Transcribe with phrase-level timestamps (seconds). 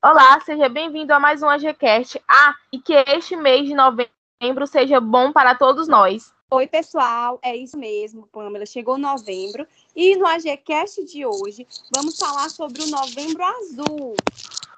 [0.00, 2.22] Olá, seja bem-vindo a mais um AGCast.
[2.28, 6.32] Ah, e que este mês de novembro seja bom para todos nós.
[6.52, 8.64] Oi, pessoal, é isso mesmo, Pamela.
[8.64, 9.66] Chegou novembro
[9.96, 14.14] e no AGCast de hoje vamos falar sobre o Novembro Azul.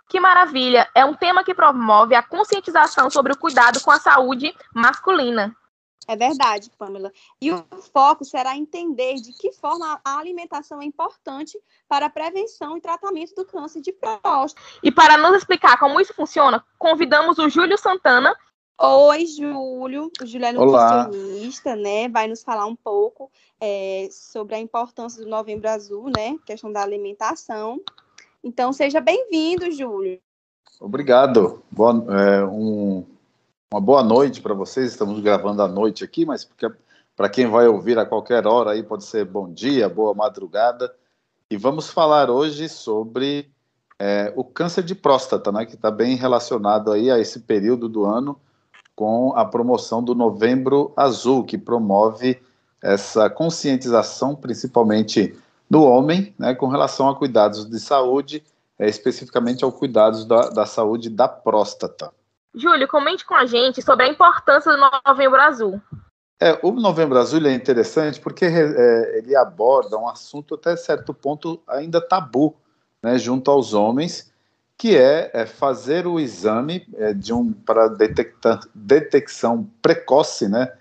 [0.09, 0.89] Que maravilha!
[0.95, 5.55] É um tema que promove a conscientização sobre o cuidado com a saúde masculina.
[6.09, 7.13] É verdade, Pamela.
[7.41, 11.59] E o foco será entender de que forma a alimentação é importante
[11.89, 14.61] para a prevenção e tratamento do câncer de próstata.
[14.83, 18.35] E para nos explicar como isso funciona, convidamos o Júlio Santana.
[18.83, 20.11] Oi, Júlio.
[20.23, 22.09] O Júlio é nutricionista, né?
[22.09, 23.31] Vai nos falar um pouco
[23.61, 26.37] é, sobre a importância do Novembro Azul, né?
[26.47, 27.79] Questão da alimentação.
[28.43, 30.19] Então, seja bem-vindo, Júlio.
[30.81, 31.63] Obrigado.
[31.71, 33.05] Boa, é, um,
[33.73, 34.91] uma boa noite para vocês.
[34.91, 36.45] Estamos gravando à noite aqui, mas
[37.15, 40.93] para quem vai ouvir a qualquer hora aí pode ser bom dia, boa madrugada.
[41.49, 43.49] E vamos falar hoje sobre
[43.97, 48.05] é, o câncer de próstata, né, que está bem relacionado aí a esse período do
[48.05, 48.41] ano
[48.97, 52.43] com a promoção do Novembro Azul, que promove
[52.83, 55.39] essa conscientização, principalmente
[55.71, 58.43] do homem, né, com relação a cuidados de saúde,
[58.77, 62.11] é, especificamente ao cuidados da, da saúde da próstata.
[62.55, 65.81] Júlio, comente com a gente sobre a importância do Novembro Azul.
[66.41, 71.61] É, o Novembro Azul é interessante porque é, ele aborda um assunto até certo ponto
[71.69, 72.57] ainda tabu,
[73.03, 74.33] né, junto aos homens,
[74.77, 77.95] que é, é fazer o exame é, de um para
[78.75, 80.73] detecção precoce, né,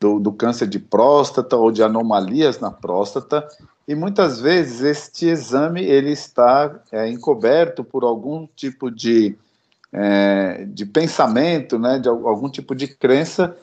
[0.00, 3.46] do, do, câncer de próstata ou de anomalias na próstata.
[3.86, 9.36] E muitas vezes este exame ele está é, encoberto por algum tipo de
[9.94, 13.56] é, de pensamento, né, de algum tipo de crença,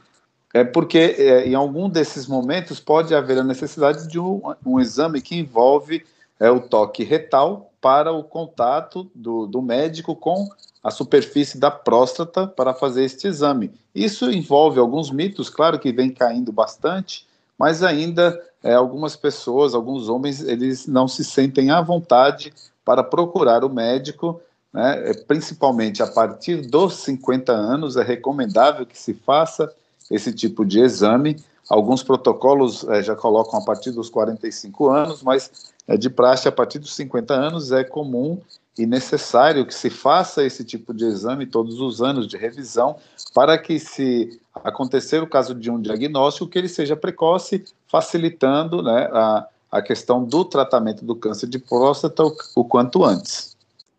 [0.54, 5.22] é porque é, em algum desses momentos pode haver a necessidade de um, um exame
[5.22, 6.06] que envolve
[6.40, 10.48] é, o toque retal para o contato do, do médico com
[10.82, 13.72] a superfície da próstata para fazer este exame.
[13.94, 17.28] Isso envolve alguns mitos, claro que vem caindo bastante,
[17.58, 22.54] mas ainda é, algumas pessoas, alguns homens, eles não se sentem à vontade
[22.86, 24.42] para procurar o médico
[24.74, 25.10] né?
[25.10, 29.72] É, principalmente a partir dos 50 anos, é recomendável que se faça
[30.10, 31.38] esse tipo de exame.
[31.70, 36.52] Alguns protocolos é, já colocam a partir dos 45 anos, mas é, de praxe a
[36.52, 38.40] partir dos 50 anos é comum
[38.78, 42.96] e necessário que se faça esse tipo de exame todos os anos de revisão
[43.34, 49.10] para que se acontecer o caso de um diagnóstico que ele seja precoce, facilitando né,
[49.12, 53.51] a, a questão do tratamento do câncer de próstata o, o quanto antes.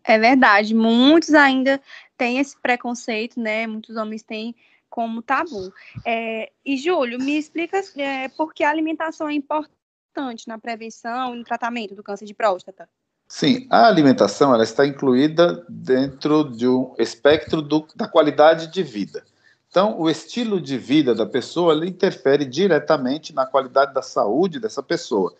[0.03, 1.81] É verdade, muitos ainda
[2.17, 3.65] têm esse preconceito, né?
[3.65, 4.55] Muitos homens têm
[4.89, 5.73] como tabu.
[6.05, 11.37] É, e, Júlio, me explica é, por que a alimentação é importante na prevenção e
[11.39, 12.87] no tratamento do câncer de próstata.
[13.27, 19.23] Sim, a alimentação ela está incluída dentro de um espectro do, da qualidade de vida.
[19.67, 25.33] Então, o estilo de vida da pessoa interfere diretamente na qualidade da saúde dessa pessoa.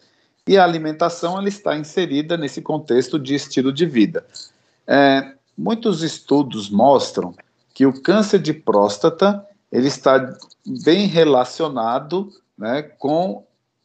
[0.47, 4.25] E a alimentação ela está inserida nesse contexto de estilo de vida.
[4.88, 7.34] É, muitos estudos mostram
[7.74, 10.38] que o câncer de próstata ele está
[10.84, 13.44] bem relacionado né, com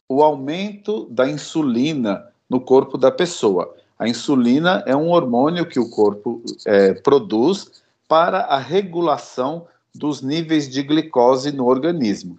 [0.08, 3.74] o aumento da insulina no corpo da pessoa.
[3.98, 10.68] A insulina é um hormônio que o corpo é, produz para a regulação dos níveis
[10.68, 12.36] de glicose no organismo.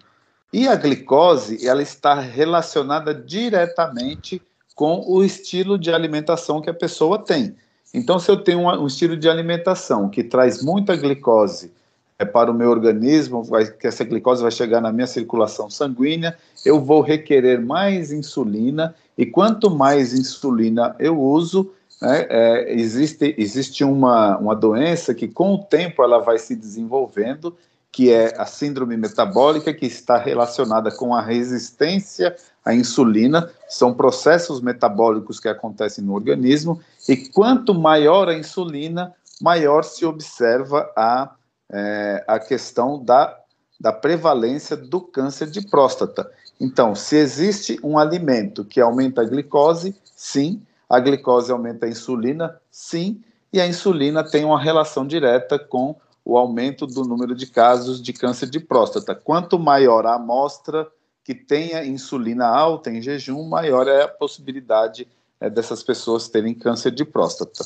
[0.52, 4.42] E a glicose ela está relacionada diretamente
[4.74, 7.54] com o estilo de alimentação que a pessoa tem.
[7.92, 11.72] Então, se eu tenho um, um estilo de alimentação que traz muita glicose
[12.18, 16.36] é, para o meu organismo, vai, que essa glicose vai chegar na minha circulação sanguínea,
[16.64, 23.84] eu vou requerer mais insulina, e quanto mais insulina eu uso, né, é, existe, existe
[23.84, 27.56] uma, uma doença que com o tempo ela vai se desenvolvendo,
[27.92, 33.50] que é a síndrome metabólica, que está relacionada com a resistência à insulina.
[33.68, 40.90] São processos metabólicos que acontecem no organismo, e quanto maior a insulina, maior se observa
[40.96, 41.32] a,
[41.70, 43.36] é, a questão da,
[43.80, 46.30] da prevalência do câncer de próstata.
[46.60, 52.60] Então, se existe um alimento que aumenta a glicose, sim, a glicose aumenta a insulina,
[52.70, 53.22] sim,
[53.52, 58.12] e a insulina tem uma relação direta com o aumento do número de casos de
[58.12, 59.14] câncer de próstata.
[59.14, 60.90] Quanto maior a amostra
[61.24, 65.06] que tenha insulina alta em jejum, maior é a possibilidade
[65.40, 67.64] é, dessas pessoas terem câncer de próstata.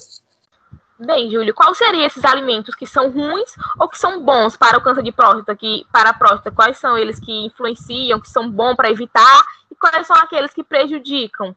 [0.98, 4.80] Bem, Júlio, quais seriam esses alimentos que são ruins ou que são bons para o
[4.80, 5.56] câncer de próstata?
[5.56, 9.74] Que, para a próstata, quais são eles que influenciam, que são bons para evitar e
[9.74, 11.54] quais são aqueles que prejudicam?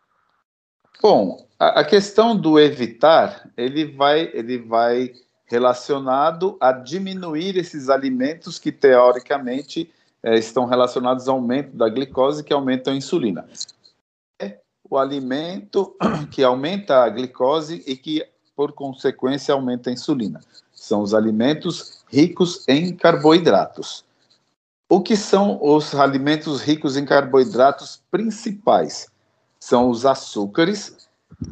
[1.01, 5.13] Bom, a, a questão do evitar, ele vai, ele vai
[5.47, 9.89] relacionado a diminuir esses alimentos que teoricamente
[10.21, 13.47] é, estão relacionados ao aumento da glicose que aumentam a insulina.
[14.39, 14.59] É
[14.89, 15.95] o alimento
[16.29, 20.41] que aumenta a glicose e que, por consequência, aumenta a insulina.
[20.73, 24.05] São os alimentos ricos em carboidratos.
[24.89, 29.07] O que são os alimentos ricos em carboidratos principais?
[29.59, 31.09] São os açúcares,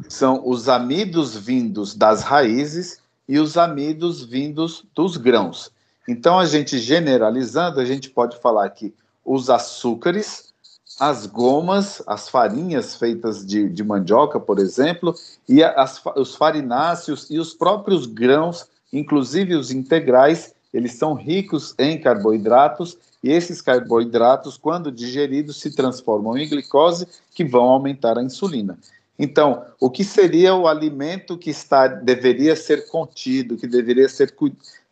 [0.08, 5.70] são os amidos vindos das raízes e os amidos vindos dos grãos.
[6.08, 8.94] Então, a gente generalizando, a gente pode falar que
[9.24, 10.52] os açúcares,
[11.00, 15.14] as gomas, as farinhas feitas de, de mandioca, por exemplo,
[15.48, 22.00] e as, os farináceos e os próprios grãos, inclusive os integrais, eles são ricos em
[22.00, 28.78] carboidratos e esses carboidratos, quando digeridos, se transformam em glicose, que vão aumentar a insulina.
[29.18, 34.34] Então, o que seria o alimento que está, deveria ser contido, que deveria ser,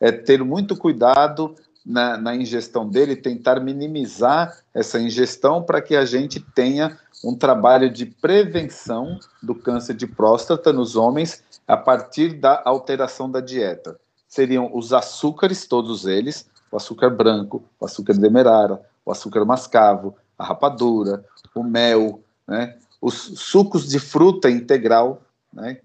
[0.00, 1.54] é, ter muito cuidado
[1.84, 7.90] na, na ingestão dele, tentar minimizar essa ingestão para que a gente tenha um trabalho
[7.90, 13.98] de prevenção do câncer de próstata nos homens a partir da alteração da dieta.
[14.26, 20.44] Seriam os açúcares, todos eles, o açúcar branco, o açúcar demerara, o açúcar mascavo, a
[20.44, 21.24] rapadura,
[21.54, 22.76] o mel, né?
[23.04, 25.20] Os sucos de fruta integral,
[25.52, 25.76] né?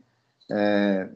[0.50, 1.10] É,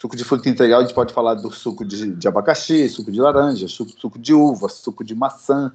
[0.00, 3.20] suco de fruta integral, a gente pode falar do suco de, de abacaxi, suco de
[3.20, 5.70] laranja, suco, suco, de uva, suco de maçã,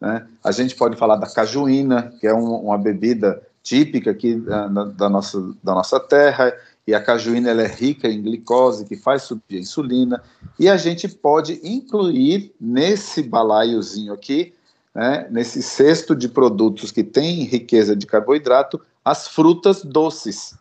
[0.00, 0.26] né?
[0.42, 5.10] A gente pode falar da cajuína, que é um, uma bebida típica aqui da, da,
[5.10, 6.56] nossa, da nossa terra,
[6.86, 10.22] e a cajuína ela é rica em glicose, que faz subir a insulina,
[10.58, 14.54] e a gente pode incluir nesse balaiozinho aqui,
[14.94, 20.54] né, nesse cesto de produtos que tem riqueza de carboidrato, as frutas doces.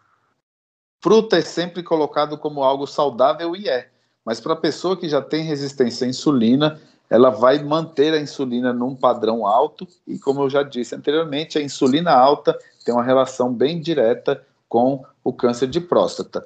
[1.02, 3.90] Fruta é sempre colocado como algo saudável e é,
[4.26, 8.72] mas para a pessoa que já tem resistência à insulina, ela vai manter a insulina
[8.72, 13.54] num padrão alto e, como eu já disse anteriormente, a insulina alta tem uma relação
[13.54, 16.46] bem direta com o câncer de próstata.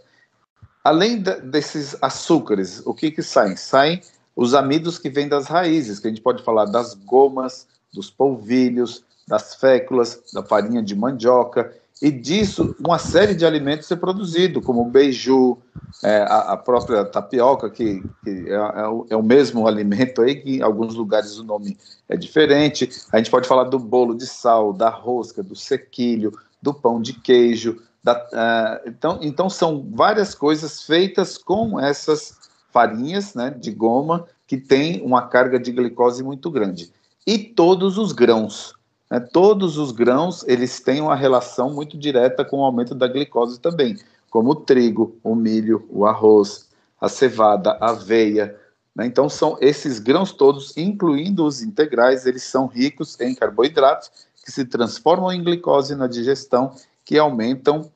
[0.83, 3.55] Além de, desses açúcares, o que que saem?
[3.55, 4.01] Saem
[4.35, 9.03] os amidos que vêm das raízes, que a gente pode falar das gomas, dos polvilhos,
[9.27, 11.73] das féculas, da farinha de mandioca,
[12.03, 15.57] e disso uma série de alimentos ser produzido, como o beiju,
[16.03, 20.35] é, a, a, própria tapioca, que, que é, é, o, é, o, mesmo alimento aí,
[20.35, 21.77] que em alguns lugares o nome
[22.09, 22.89] é diferente.
[23.09, 27.13] A gente pode falar do bolo de sal, da rosca, do sequilho, do pão de
[27.13, 32.37] queijo, da, uh, então, então, são várias coisas feitas com essas
[32.69, 36.91] farinhas né, de goma que tem uma carga de glicose muito grande.
[37.25, 38.73] E todos os grãos.
[39.13, 43.59] Né, todos os grãos eles têm uma relação muito direta com o aumento da glicose
[43.59, 43.95] também,
[44.27, 46.67] como o trigo, o milho, o arroz,
[46.99, 48.59] a cevada, a aveia.
[48.95, 54.09] Né, então, são esses grãos todos, incluindo os integrais, eles são ricos em carboidratos
[54.43, 56.73] que se transformam em glicose na digestão
[57.05, 57.91] que aumentam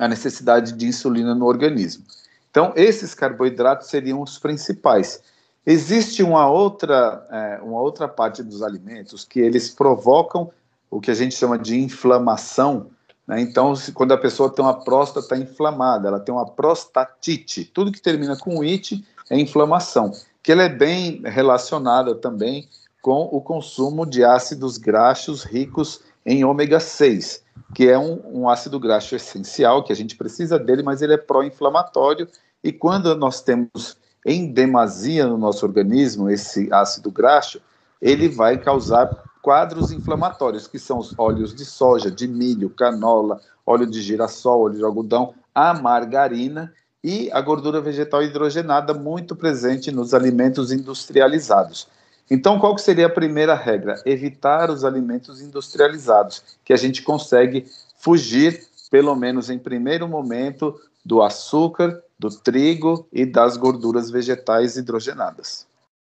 [0.00, 2.02] a necessidade de insulina no organismo.
[2.50, 5.22] Então, esses carboidratos seriam os principais.
[5.70, 10.50] Existe uma outra, é, uma outra parte dos alimentos que eles provocam
[10.90, 12.88] o que a gente chama de inflamação.
[13.26, 13.40] Né?
[13.40, 18.00] Então, se, quando a pessoa tem uma próstata inflamada, ela tem uma prostatite, tudo que
[18.00, 20.12] termina com it é inflamação,
[20.42, 22.68] que ela é bem relacionada também
[23.00, 28.78] com o consumo de ácidos graxos ricos em ômega 6 que é um, um ácido
[28.80, 32.28] graxo essencial, que a gente precisa dele, mas ele é pró-inflamatório,
[32.62, 37.60] e quando nós temos em demasia no nosso organismo esse ácido graxo,
[38.00, 43.86] ele vai causar quadros inflamatórios, que são os óleos de soja, de milho, canola, óleo
[43.86, 46.72] de girassol, óleo de algodão, a margarina
[47.02, 51.88] e a gordura vegetal hidrogenada muito presente nos alimentos industrializados.
[52.30, 54.00] Então, qual que seria a primeira regra?
[54.04, 57.66] Evitar os alimentos industrializados, que a gente consegue
[57.98, 65.66] fugir, pelo menos em primeiro momento, do açúcar, do trigo e das gorduras vegetais hidrogenadas.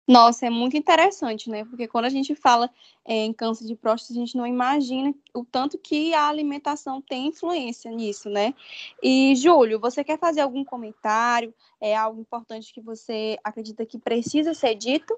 [0.07, 1.65] Nossa, é muito interessante, né?
[1.65, 2.69] Porque quando a gente fala
[3.03, 7.29] é, em câncer de próstata, a gente não imagina o tanto que a alimentação tem
[7.29, 8.53] influência nisso, né?
[9.01, 11.51] E, Júlio, você quer fazer algum comentário?
[11.81, 15.17] É algo importante que você acredita que precisa ser dito?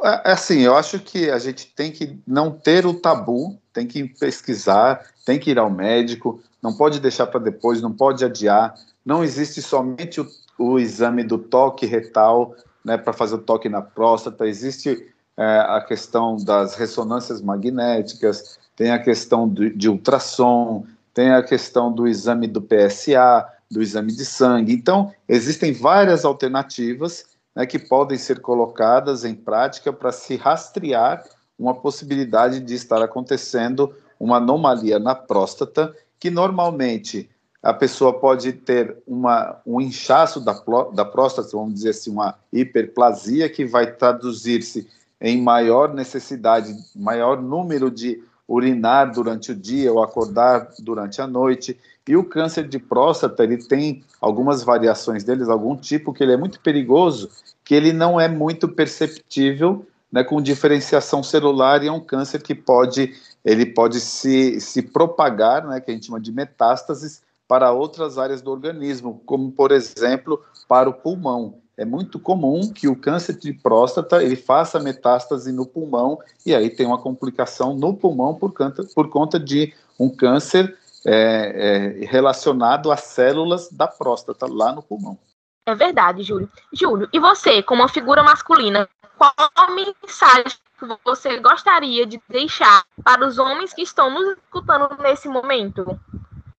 [0.00, 3.88] É, é, assim, eu acho que a gente tem que não ter o tabu, tem
[3.88, 8.74] que pesquisar, tem que ir ao médico, não pode deixar para depois, não pode adiar.
[9.04, 10.28] Não existe somente o,
[10.58, 12.54] o exame do toque retal,
[12.84, 18.90] né, para fazer o toque na próstata, existe é, a questão das ressonâncias magnéticas, tem
[18.90, 24.72] a questão de ultrassom, tem a questão do exame do PSA, do exame de sangue.
[24.72, 31.24] Então, existem várias alternativas né, que podem ser colocadas em prática para se rastrear
[31.58, 37.28] uma possibilidade de estar acontecendo uma anomalia na próstata, que normalmente
[37.62, 40.52] a pessoa pode ter uma, um inchaço da,
[40.92, 44.88] da próstata, vamos dizer assim, uma hiperplasia, que vai traduzir-se
[45.20, 51.78] em maior necessidade, maior número de urinar durante o dia ou acordar durante a noite.
[52.08, 56.36] E o câncer de próstata, ele tem algumas variações deles, algum tipo que ele é
[56.36, 57.30] muito perigoso,
[57.64, 62.54] que ele não é muito perceptível, né, com diferenciação celular e é um câncer que
[62.54, 63.14] pode,
[63.44, 68.40] ele pode se, se propagar, né, que a gente chama de metástases, para outras áreas
[68.40, 71.60] do organismo, como, por exemplo, para o pulmão.
[71.76, 76.70] É muito comum que o câncer de próstata ele faça metástase no pulmão e aí
[76.70, 82.90] tem uma complicação no pulmão por conta, por conta de um câncer é, é, relacionado
[82.90, 85.18] às células da próstata lá no pulmão.
[85.66, 86.48] É verdade, Júlio.
[86.72, 90.56] Júlio, e você, como uma figura masculina, qual mensagem
[91.04, 96.00] você gostaria de deixar para os homens que estão nos escutando nesse momento?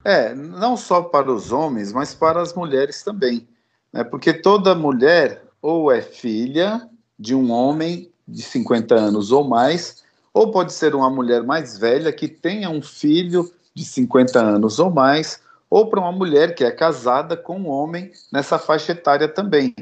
[0.04, 3.48] É, não só para os homens, mas para as mulheres também.
[3.92, 4.04] Né?
[4.04, 10.52] Porque toda mulher ou é filha de um homem de 50 anos ou mais, ou
[10.52, 15.40] pode ser uma mulher mais velha que tenha um filho de 50 anos ou mais,
[15.70, 19.74] ou para uma mulher que é casada com um homem nessa faixa etária também.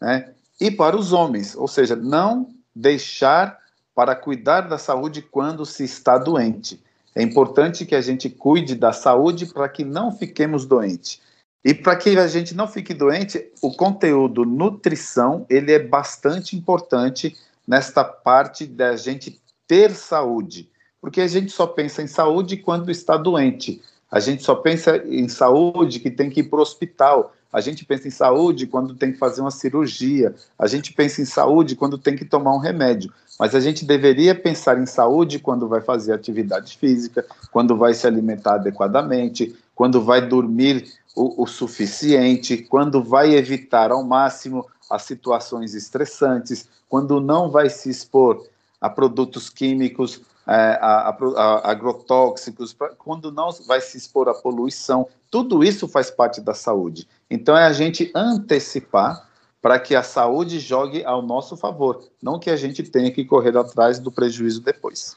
[0.00, 0.32] Né?
[0.60, 3.58] E para os homens, ou seja, não deixar
[3.94, 6.82] para cuidar da saúde quando se está doente.
[7.14, 11.20] É importante que a gente cuide da saúde para que não fiquemos doentes.
[11.64, 17.36] E para que a gente não fique doente, o conteúdo nutrição ele é bastante importante
[17.66, 20.68] nesta parte da gente ter saúde,
[21.00, 23.80] porque a gente só pensa em saúde quando está doente.
[24.10, 27.32] A gente só pensa em saúde que tem que ir para o hospital.
[27.52, 30.34] A gente pensa em saúde quando tem que fazer uma cirurgia.
[30.58, 33.12] A gente pensa em saúde quando tem que tomar um remédio.
[33.38, 38.06] Mas a gente deveria pensar em saúde quando vai fazer atividade física, quando vai se
[38.06, 45.74] alimentar adequadamente, quando vai dormir o, o suficiente, quando vai evitar ao máximo as situações
[45.74, 48.44] estressantes, quando não vai se expor
[48.80, 55.08] a produtos químicos, é, a, a, a, agrotóxicos, quando não vai se expor à poluição.
[55.30, 57.08] Tudo isso faz parte da saúde.
[57.30, 59.28] Então, é a gente antecipar
[59.62, 63.56] para que a saúde jogue ao nosso favor, não que a gente tenha que correr
[63.56, 65.16] atrás do prejuízo depois.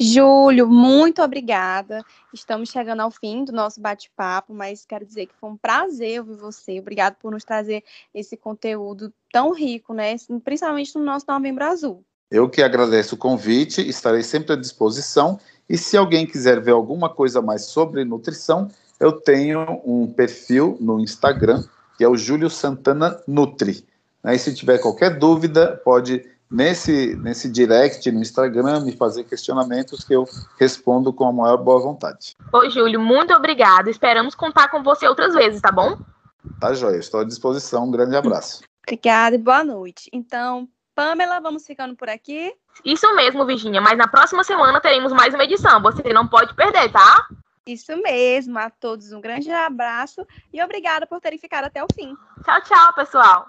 [0.00, 2.02] Júlio, muito obrigada.
[2.32, 6.36] Estamos chegando ao fim do nosso bate-papo, mas quero dizer que foi um prazer ouvir
[6.36, 6.80] você.
[6.80, 7.84] Obrigado por nos trazer
[8.14, 10.16] esse conteúdo tão rico, né?
[10.42, 12.02] Principalmente no nosso Novembro Azul.
[12.30, 15.38] Eu que agradeço o convite, estarei sempre à disposição.
[15.68, 18.68] E se alguém quiser ver alguma coisa mais sobre nutrição,
[18.98, 21.62] eu tenho um perfil no Instagram
[21.96, 23.86] que é o Júlio Santana Nutri.
[24.22, 24.34] Né?
[24.34, 30.14] E se tiver qualquer dúvida, pode nesse, nesse direct no Instagram me fazer questionamentos que
[30.14, 32.36] eu respondo com a maior boa vontade.
[32.52, 33.90] Oi, Júlio, muito obrigada.
[33.90, 35.98] Esperamos contar com você outras vezes, tá bom?
[36.60, 36.98] Tá, joia.
[36.98, 37.84] Estou à disposição.
[37.84, 38.62] Um grande abraço.
[38.86, 40.10] Obrigada e boa noite.
[40.12, 42.52] Então, Pamela, vamos ficando por aqui?
[42.84, 43.80] Isso mesmo, Virginia.
[43.80, 45.80] Mas na próxima semana teremos mais uma edição.
[45.82, 47.26] Você não pode perder, tá?
[47.66, 48.58] Isso mesmo.
[48.58, 52.14] A todos um grande abraço e obrigada por terem ficado até o fim.
[52.44, 53.46] Tchau, tchau, pessoal.